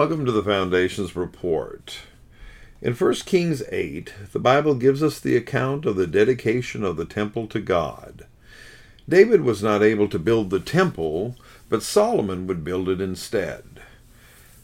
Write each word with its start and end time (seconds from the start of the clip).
Welcome 0.00 0.24
to 0.24 0.32
the 0.32 0.42
Foundation's 0.42 1.14
Report. 1.14 1.98
In 2.80 2.94
1 2.94 3.14
Kings 3.26 3.62
8, 3.70 4.14
the 4.32 4.38
Bible 4.38 4.74
gives 4.74 5.02
us 5.02 5.20
the 5.20 5.36
account 5.36 5.84
of 5.84 5.96
the 5.96 6.06
dedication 6.06 6.82
of 6.82 6.96
the 6.96 7.04
temple 7.04 7.46
to 7.48 7.60
God. 7.60 8.24
David 9.06 9.42
was 9.42 9.62
not 9.62 9.82
able 9.82 10.08
to 10.08 10.18
build 10.18 10.48
the 10.48 10.58
temple, 10.58 11.36
but 11.68 11.82
Solomon 11.82 12.46
would 12.46 12.64
build 12.64 12.88
it 12.88 12.98
instead. 12.98 13.82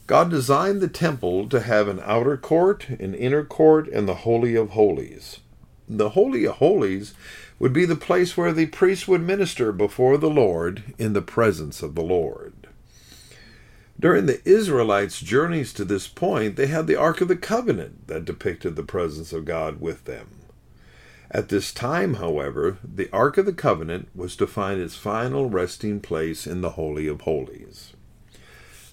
God 0.07 0.31
designed 0.31 0.81
the 0.81 0.87
temple 0.87 1.47
to 1.49 1.61
have 1.61 1.87
an 1.87 2.01
outer 2.03 2.35
court, 2.35 2.89
an 2.89 3.13
inner 3.13 3.45
court, 3.45 3.87
and 3.89 4.07
the 4.07 4.25
Holy 4.25 4.55
of 4.55 4.71
Holies. 4.71 5.41
The 5.87 6.09
Holy 6.09 6.47
of 6.47 6.55
Holies 6.55 7.13
would 7.59 7.73
be 7.73 7.85
the 7.85 7.95
place 7.95 8.35
where 8.35 8.53
the 8.53 8.65
priest 8.65 9.07
would 9.07 9.21
minister 9.21 9.71
before 9.71 10.17
the 10.17 10.31
Lord 10.31 10.95
in 10.97 11.13
the 11.13 11.21
presence 11.21 11.83
of 11.83 11.93
the 11.93 12.01
Lord. 12.01 12.56
During 13.99 14.27
the 14.27 14.47
Israelites' 14.47 15.19
journeys 15.19 15.73
to 15.73 15.83
this 15.83 16.07
point, 16.07 16.55
they 16.55 16.67
had 16.67 16.85
the 16.85 16.95
Ark 16.95 17.19
of 17.19 17.27
the 17.27 17.35
Covenant 17.35 18.07
that 18.07 18.25
depicted 18.25 18.75
the 18.75 18.83
presence 18.83 19.33
of 19.33 19.45
God 19.45 19.81
with 19.81 20.05
them. 20.05 20.27
At 21.31 21.49
this 21.49 21.73
time, 21.73 22.15
however, 22.15 22.77
the 22.83 23.09
Ark 23.11 23.37
of 23.37 23.45
the 23.45 23.53
Covenant 23.53 24.09
was 24.15 24.35
to 24.35 24.47
find 24.47 24.79
its 24.79 24.95
final 24.95 25.49
resting 25.49 25.99
place 25.99 26.45
in 26.45 26.61
the 26.61 26.71
Holy 26.71 27.07
of 27.07 27.21
Holies. 27.21 27.93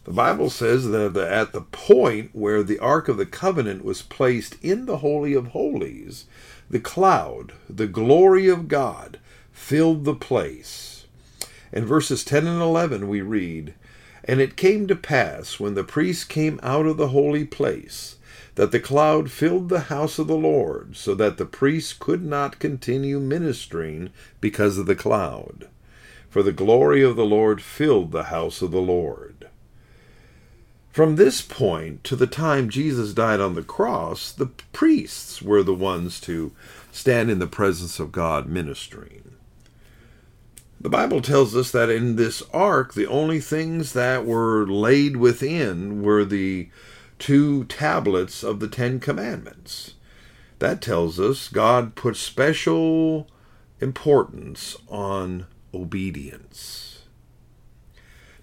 The 0.04 0.12
Bible 0.12 0.50
says 0.50 0.88
that 0.88 1.16
at 1.16 1.52
the 1.52 1.60
point 1.60 2.30
where 2.32 2.62
the 2.62 2.78
Ark 2.78 3.08
of 3.08 3.18
the 3.18 3.26
Covenant 3.26 3.84
was 3.84 4.02
placed 4.02 4.56
in 4.62 4.86
the 4.86 4.98
Holy 4.98 5.34
of 5.34 5.48
Holies, 5.48 6.24
the 6.68 6.80
cloud, 6.80 7.52
the 7.68 7.86
glory 7.86 8.48
of 8.48 8.68
God, 8.68 9.18
filled 9.52 10.04
the 10.04 10.14
place. 10.14 11.04
In 11.72 11.84
verses 11.84 12.24
10 12.24 12.46
and 12.46 12.60
11, 12.60 13.06
we 13.08 13.20
read, 13.20 13.74
and 14.24 14.40
it 14.40 14.56
came 14.56 14.86
to 14.86 14.96
pass, 14.96 15.60
when 15.60 15.74
the 15.74 15.84
priests 15.84 16.24
came 16.24 16.58
out 16.62 16.86
of 16.86 16.96
the 16.96 17.08
holy 17.08 17.44
place, 17.44 18.16
that 18.54 18.72
the 18.72 18.80
cloud 18.80 19.30
filled 19.30 19.68
the 19.68 19.80
house 19.80 20.18
of 20.18 20.26
the 20.26 20.36
Lord, 20.36 20.96
so 20.96 21.14
that 21.14 21.36
the 21.36 21.46
priests 21.46 21.92
could 21.92 22.24
not 22.24 22.58
continue 22.58 23.20
ministering 23.20 24.10
because 24.40 24.78
of 24.78 24.86
the 24.86 24.94
cloud. 24.94 25.68
For 26.30 26.42
the 26.42 26.52
glory 26.52 27.02
of 27.02 27.16
the 27.16 27.24
Lord 27.24 27.62
filled 27.62 28.12
the 28.12 28.24
house 28.24 28.62
of 28.62 28.70
the 28.70 28.80
Lord. 28.80 29.48
From 30.90 31.16
this 31.16 31.42
point 31.42 32.04
to 32.04 32.16
the 32.16 32.26
time 32.26 32.70
Jesus 32.70 33.12
died 33.14 33.40
on 33.40 33.56
the 33.56 33.62
cross, 33.62 34.30
the 34.30 34.46
priests 34.72 35.42
were 35.42 35.62
the 35.62 35.74
ones 35.74 36.20
to 36.20 36.52
stand 36.92 37.30
in 37.30 37.40
the 37.40 37.46
presence 37.48 37.98
of 37.98 38.12
God 38.12 38.46
ministering. 38.46 39.34
The 40.84 40.90
Bible 40.90 41.22
tells 41.22 41.56
us 41.56 41.70
that 41.70 41.88
in 41.88 42.16
this 42.16 42.42
ark, 42.52 42.92
the 42.92 43.06
only 43.06 43.40
things 43.40 43.94
that 43.94 44.26
were 44.26 44.66
laid 44.66 45.16
within 45.16 46.02
were 46.02 46.26
the 46.26 46.68
two 47.18 47.64
tablets 47.64 48.42
of 48.42 48.60
the 48.60 48.68
Ten 48.68 49.00
Commandments. 49.00 49.94
That 50.58 50.82
tells 50.82 51.18
us 51.18 51.48
God 51.48 51.94
put 51.94 52.16
special 52.18 53.30
importance 53.80 54.76
on 54.86 55.46
obedience. 55.72 57.04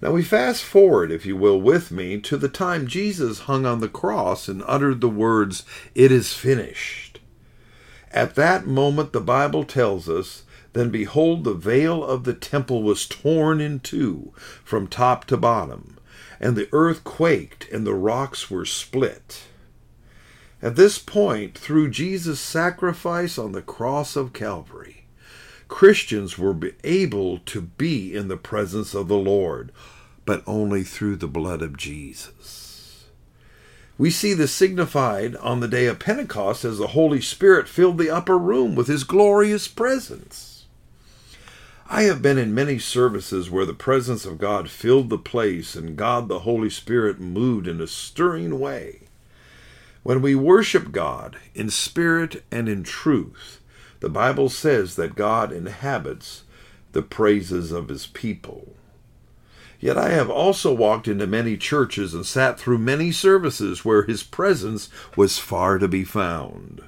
Now 0.01 0.09
we 0.09 0.23
fast 0.23 0.63
forward, 0.63 1.11
if 1.11 1.27
you 1.27 1.37
will, 1.37 1.61
with 1.61 1.91
me 1.91 2.19
to 2.21 2.37
the 2.37 2.49
time 2.49 2.87
Jesus 2.87 3.41
hung 3.41 3.67
on 3.67 3.81
the 3.81 3.87
cross 3.87 4.47
and 4.47 4.63
uttered 4.65 4.99
the 4.99 5.09
words, 5.09 5.63
It 5.93 6.11
is 6.11 6.33
finished. 6.33 7.19
At 8.09 8.33
that 8.33 8.65
moment, 8.65 9.13
the 9.13 9.21
Bible 9.21 9.63
tells 9.63 10.09
us 10.09 10.41
then 10.73 10.89
behold, 10.89 11.43
the 11.43 11.53
veil 11.53 12.03
of 12.03 12.23
the 12.23 12.33
temple 12.33 12.81
was 12.83 13.05
torn 13.05 13.59
in 13.59 13.79
two 13.79 14.33
from 14.63 14.87
top 14.87 15.25
to 15.25 15.37
bottom, 15.37 15.97
and 16.39 16.55
the 16.55 16.69
earth 16.71 17.03
quaked, 17.03 17.69
and 17.71 17.85
the 17.85 17.93
rocks 17.93 18.49
were 18.49 18.65
split. 18.65 19.43
At 20.61 20.75
this 20.75 20.99
point, 20.99 21.57
through 21.57 21.89
Jesus' 21.89 22.39
sacrifice 22.39 23.37
on 23.37 23.51
the 23.51 23.61
cross 23.61 24.15
of 24.15 24.33
Calvary, 24.33 25.05
Christians 25.67 26.37
were 26.37 26.55
able 26.83 27.39
to 27.39 27.61
be 27.61 28.13
in 28.15 28.27
the 28.27 28.37
presence 28.37 28.93
of 28.93 29.07
the 29.07 29.17
Lord, 29.17 29.71
but 30.25 30.43
only 30.45 30.83
through 30.83 31.15
the 31.15 31.27
blood 31.27 31.61
of 31.61 31.77
Jesus. 31.77 33.05
We 33.97 34.09
see 34.09 34.33
this 34.33 34.51
signified 34.51 35.35
on 35.37 35.59
the 35.59 35.67
day 35.67 35.85
of 35.85 35.99
Pentecost 35.99 36.65
as 36.65 36.77
the 36.77 36.87
Holy 36.87 37.21
Spirit 37.21 37.67
filled 37.67 37.97
the 37.97 38.09
upper 38.09 38.37
room 38.37 38.75
with 38.75 38.87
his 38.87 39.03
glorious 39.03 39.67
presence. 39.67 40.50
I 41.93 42.03
have 42.03 42.21
been 42.21 42.37
in 42.37 42.55
many 42.55 42.79
services 42.79 43.51
where 43.51 43.65
the 43.65 43.73
presence 43.73 44.25
of 44.25 44.37
God 44.37 44.69
filled 44.69 45.09
the 45.09 45.17
place 45.17 45.75
and 45.75 45.97
God 45.97 46.29
the 46.29 46.39
Holy 46.39 46.69
Spirit 46.69 47.19
moved 47.19 47.67
in 47.67 47.81
a 47.81 47.85
stirring 47.85 48.61
way. 48.61 49.01
When 50.01 50.21
we 50.21 50.33
worship 50.33 50.93
God 50.93 51.35
in 51.53 51.69
spirit 51.69 52.45
and 52.49 52.69
in 52.69 52.83
truth, 52.83 53.59
the 53.99 54.07
Bible 54.07 54.47
says 54.47 54.95
that 54.95 55.15
God 55.15 55.51
inhabits 55.51 56.43
the 56.93 57.01
praises 57.01 57.73
of 57.73 57.89
his 57.89 58.07
people. 58.07 58.73
Yet 59.81 59.97
I 59.97 60.11
have 60.11 60.29
also 60.29 60.73
walked 60.73 61.09
into 61.09 61.27
many 61.27 61.57
churches 61.57 62.13
and 62.13 62.25
sat 62.25 62.57
through 62.57 62.77
many 62.77 63.11
services 63.11 63.83
where 63.83 64.03
his 64.03 64.23
presence 64.23 64.87
was 65.17 65.39
far 65.39 65.77
to 65.77 65.89
be 65.89 66.05
found. 66.05 66.83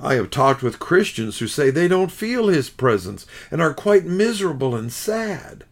I 0.00 0.14
have 0.14 0.30
talked 0.30 0.62
with 0.62 0.78
Christians 0.78 1.38
who 1.38 1.48
say 1.48 1.70
they 1.70 1.88
don't 1.88 2.12
feel 2.12 2.48
His 2.48 2.70
presence 2.70 3.26
and 3.50 3.60
are 3.60 3.74
quite 3.74 4.04
miserable 4.04 4.76
and 4.76 4.92
sad. 4.92 5.64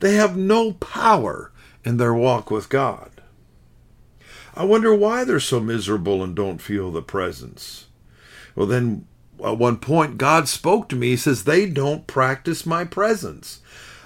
They 0.00 0.14
have 0.14 0.36
no 0.36 0.72
power 0.72 1.52
in 1.84 1.96
their 1.96 2.14
walk 2.14 2.50
with 2.50 2.68
God. 2.68 3.10
I 4.54 4.64
wonder 4.64 4.94
why 4.94 5.24
they're 5.24 5.40
so 5.40 5.60
miserable 5.60 6.22
and 6.22 6.34
don't 6.34 6.60
feel 6.60 6.90
the 6.90 7.02
presence. 7.02 7.86
Well, 8.54 8.66
then 8.66 9.06
at 9.44 9.58
one 9.58 9.78
point, 9.78 10.18
God 10.18 10.48
spoke 10.48 10.88
to 10.88 10.96
me. 10.96 11.10
He 11.10 11.16
says, 11.16 11.44
They 11.44 11.66
don't 11.66 12.06
practice 12.06 12.66
my 12.66 12.84
presence. 12.84 13.60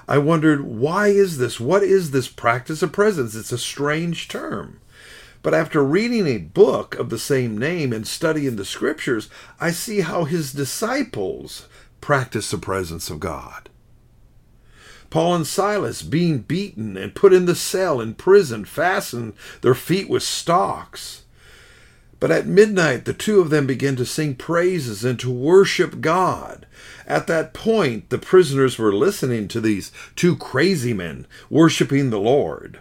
I 0.07 0.19
wondered, 0.19 0.63
why 0.63 1.09
is 1.09 1.39
this? 1.39 1.59
What 1.59 1.83
is 1.83 2.11
this 2.11 2.29
practice 2.29 2.83
of 2.83 2.93
presence? 2.93 3.34
It's 3.34 3.53
a 3.53 3.59
strange 3.59 4.29
term. 4.29 4.81
But 5.44 5.53
after 5.53 5.84
reading 5.84 6.27
a 6.27 6.38
book 6.38 6.94
of 6.94 7.10
the 7.10 7.19
same 7.19 7.59
name 7.59 7.93
and 7.93 8.06
studying 8.06 8.56
the 8.56 8.65
scriptures, 8.65 9.28
I 9.60 9.72
see 9.72 10.00
how 10.00 10.25
his 10.25 10.55
disciples 10.55 11.69
practice 12.00 12.50
the 12.50 12.56
presence 12.56 13.10
of 13.10 13.21
God. 13.21 13.69
Paul 15.10 15.34
and 15.34 15.47
Silas, 15.47 16.00
being 16.00 16.38
beaten 16.38 16.97
and 16.97 17.15
put 17.15 17.34
in 17.34 17.44
the 17.44 17.54
cell 17.54 18.00
in 18.00 18.15
prison, 18.15 18.65
fastened 18.65 19.34
their 19.60 19.75
feet 19.75 20.09
with 20.09 20.22
stocks. 20.22 21.25
But 22.21 22.31
at 22.31 22.47
midnight, 22.47 23.04
the 23.04 23.12
two 23.12 23.41
of 23.41 23.50
them 23.50 23.66
began 23.66 23.97
to 23.97 24.06
sing 24.06 24.37
praises 24.37 25.04
and 25.04 25.21
to 25.21 25.31
worship 25.31 26.00
God. 26.00 26.65
At 27.06 27.27
that 27.27 27.53
point, 27.53 28.09
the 28.09 28.16
prisoners 28.16 28.78
were 28.78 28.94
listening 28.94 29.49
to 29.49 29.60
these 29.60 29.93
two 30.16 30.37
crazy 30.37 30.94
men 30.94 31.27
worshiping 31.50 32.09
the 32.09 32.19
Lord. 32.19 32.78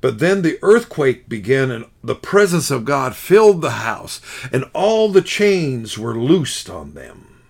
But 0.00 0.18
then 0.18 0.42
the 0.42 0.58
earthquake 0.62 1.28
began, 1.28 1.70
and 1.70 1.86
the 2.02 2.14
presence 2.14 2.70
of 2.70 2.84
God 2.84 3.16
filled 3.16 3.62
the 3.62 3.70
house, 3.70 4.20
and 4.52 4.64
all 4.72 5.08
the 5.08 5.22
chains 5.22 5.98
were 5.98 6.16
loosed 6.16 6.68
on 6.68 6.94
them. 6.94 7.42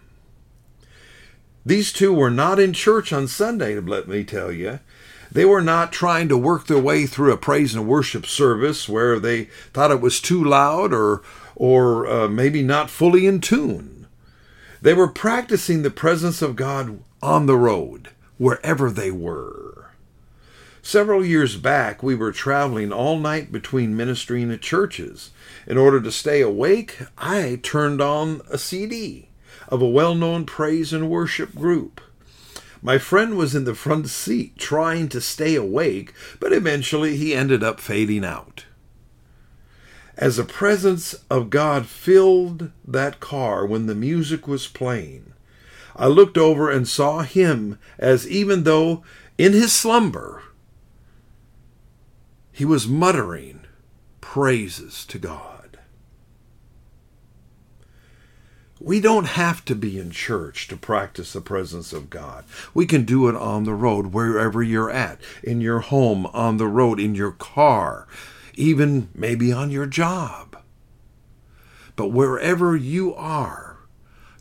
These 1.65 1.93
two 1.93 2.13
were 2.13 2.31
not 2.31 2.61
in 2.61 2.73
church 2.73 3.13
on 3.13 3.27
Sunday, 3.27 3.79
let 3.81 4.07
me 4.07 4.23
tell 4.23 4.53
you. 4.53 4.79
They 5.33 5.45
were 5.45 5.61
not 5.61 5.93
trying 5.93 6.29
to 6.29 6.39
work 6.39 6.67
their 6.67 6.79
way 6.79 7.07
through 7.07 7.33
a 7.33 7.37
praise 7.37 7.75
and 7.75 7.89
worship 7.89 8.25
service 8.25 8.89
where 8.89 9.19
they 9.19 9.45
thought 9.75 9.91
it 9.91 10.01
was 10.01 10.21
too 10.21 10.43
loud 10.43 10.95
or, 10.95 11.23
or 11.57 12.07
uh, 12.07 12.29
maybe 12.29 12.63
not 12.63 12.89
fully 12.89 13.27
in 13.27 13.41
tune. 13.41 14.07
They 14.81 14.95
were 14.95 15.09
practicing 15.09 15.83
the 15.83 15.91
presence 15.91 16.41
of 16.41 16.55
God 16.55 17.01
on 17.21 17.47
the 17.47 17.57
road, 17.57 18.11
wherever 18.39 18.89
they 18.89 19.11
were. 19.11 19.66
Several 20.87 21.27
years 21.27 21.57
back, 21.57 22.01
we 22.01 22.15
were 22.15 22.31
traveling 22.31 22.93
all 22.93 23.19
night 23.19 23.51
between 23.51 23.97
ministering 23.97 24.53
at 24.53 24.61
churches. 24.61 25.33
In 25.67 25.77
order 25.77 26.01
to 26.01 26.13
stay 26.13 26.41
awake, 26.41 26.99
I 27.19 27.59
turned 27.61 28.01
on 28.01 28.41
a 28.49 28.57
CD 28.57 29.31
of 29.67 29.83
a 29.83 29.89
well 29.89 30.15
known 30.15 30.47
praise 30.47 30.93
and 30.93 31.11
worship 31.11 31.57
group. 31.57 32.01
My 32.81 32.99
friend 32.99 33.37
was 33.37 33.53
in 33.53 33.65
the 33.65 33.75
front 33.75 34.09
seat 34.09 34.59
trying 34.59 35.09
to 35.09 35.21
stay 35.21 35.57
awake, 35.57 36.15
but 36.39 36.53
eventually 36.53 37.17
he 37.17 37.35
ended 37.35 37.65
up 37.65 37.81
fading 37.81 38.25
out. 38.25 38.67
As 40.17 40.37
the 40.37 40.45
presence 40.45 41.17
of 41.29 41.51
God 41.51 41.87
filled 41.87 42.71
that 42.87 43.19
car 43.19 43.67
when 43.67 43.87
the 43.87 43.97
music 43.97 44.47
was 44.47 44.69
playing, 44.69 45.33
I 45.97 46.07
looked 46.07 46.39
over 46.39 46.71
and 46.71 46.87
saw 46.87 47.23
him 47.23 47.81
as 47.99 48.29
even 48.29 48.63
though 48.63 49.03
in 49.37 49.53
his 49.53 49.73
slumber 49.73 50.45
he 52.57 52.65
was 52.65 52.89
muttering 52.89 53.61
praises 54.23 55.05
to 55.05 55.19
God. 55.19 55.79
We 58.81 58.99
don't 58.99 59.27
have 59.27 59.63
to 59.67 59.75
be 59.75 59.99
in 59.99 60.11
church 60.11 60.67
to 60.69 60.77
practice 60.79 61.35
the 61.35 61.43
presence 61.43 61.93
of 61.93 62.09
God. 62.09 62.47
We 62.73 62.87
can 62.87 63.05
do 63.05 63.29
it 63.29 63.37
on 63.37 63.65
the 63.65 63.75
road, 63.75 64.15
wherever 64.15 64.63
you're 64.63 64.91
at, 64.91 65.21
in 65.43 65.61
your 65.61 65.81
home, 65.81 66.25
on 66.33 66.57
the 66.57 66.67
road, 66.67 66.99
in 66.99 67.15
your 67.15 67.33
car, 67.33 68.09
even 68.55 69.11
maybe 69.15 69.53
on 69.53 69.71
your 69.71 69.87
job. 69.87 70.57
But 71.95 72.09
wherever 72.09 72.75
you 72.75 73.15
are, 73.17 73.77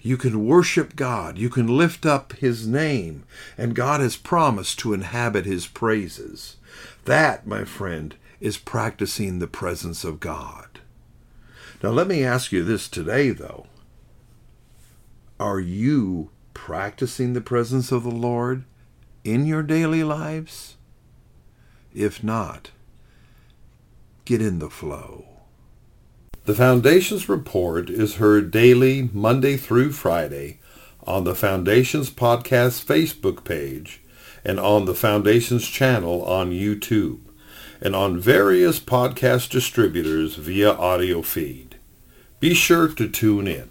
you 0.01 0.15
can 0.15 0.45
worship 0.45 0.95
God, 0.95 1.38
you 1.38 1.50
can 1.50 1.68
lift 1.68 2.06
up 2.06 2.31
His 2.38 2.65
name, 2.65 3.25
and 3.57 3.75
God 3.75 4.00
has 4.00 4.15
promised 4.15 4.79
to 4.79 4.94
inhabit 4.94 5.45
His 5.45 5.68
praises. 5.68 6.56
That, 7.06 7.48
my 7.48 7.63
friend, 7.63 8.16
is 8.40 8.57
practicing 8.57 9.40
the 9.40 9.48
presence 9.48 10.04
of 10.04 10.19
God. 10.19 10.80
Now, 11.81 11.92
let 11.92 12.07
me 12.07 12.24
ask 12.24 12.52
you 12.52 12.63
this 12.63 12.88
today, 12.88 13.30
though. 13.30 13.68
Are 15.40 15.60
you 15.60 16.31
practicing 16.54 17.34
the 17.34 17.42
presence 17.42 17.92
of 17.92 18.04
the 18.04 18.10
Lord 18.10 18.63
in 19.24 19.46
your 19.46 19.62
daily 19.62 20.04
lives? 20.04 20.78
If 21.94 22.24
not, 22.24 22.72
get 24.25 24.42
in 24.42 24.60
the 24.60 24.69
flow. 24.69 25.25
The 26.46 26.56
Foundation's 26.56 27.30
report 27.30 27.90
is 27.90 28.16
heard 28.16 28.52
daily, 28.52 29.10
Monday 29.13 29.57
through 29.57 29.92
Friday, 29.92 30.60
on 31.04 31.24
the 31.24 31.36
Foundation's 31.36 32.10
podcast 32.10 32.84
Facebook 32.84 33.44
page 33.44 34.02
and 34.45 34.59
on 34.59 34.86
the 34.86 34.94
Foundation's 34.94 35.68
channel 35.68 36.24
on 36.24 36.51
YouTube 36.51 37.19
and 37.81 37.95
on 37.95 38.19
various 38.19 38.80
podcast 38.80 39.50
distributors 39.50 40.36
via 40.36 40.71
audio 40.71 41.21
feed. 41.21 41.75
Be 42.39 42.53
sure 42.53 42.88
to 42.88 43.09
tune 43.09 43.47
in. 43.47 43.69